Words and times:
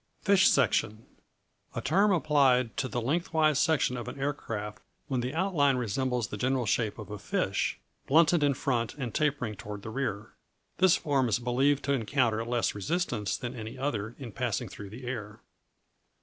Fish 0.23 0.49
Section 0.49 1.05
A 1.75 1.81
term 1.81 2.11
applied 2.11 2.75
to 2.77 2.87
the 2.87 2.99
lengthwise 2.99 3.59
section 3.59 3.95
of 3.95 4.07
an 4.07 4.19
aircraft 4.19 4.79
when 5.07 5.19
the 5.21 5.35
outline 5.35 5.77
resembles 5.77 6.27
the 6.29 6.37
general 6.37 6.65
shape 6.65 6.97
of 6.97 7.11
a 7.11 7.19
fish 7.19 7.77
blunted 8.07 8.41
in 8.41 8.55
front 8.55 8.95
and 8.95 9.13
tapering 9.13 9.53
toward 9.53 9.83
the 9.83 9.91
rear. 9.91 10.31
This 10.79 10.95
form 10.95 11.29
is 11.29 11.37
believed 11.37 11.83
to 11.85 11.93
encounter 11.93 12.43
less 12.43 12.73
resistance 12.73 13.37
than 13.37 13.55
any 13.55 13.77
other, 13.77 14.15
in 14.17 14.31
passing 14.31 14.69
through 14.69 14.89
the 14.89 15.05
air. 15.05 15.39